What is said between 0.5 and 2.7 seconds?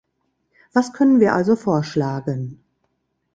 Was können wir also vorschlagen?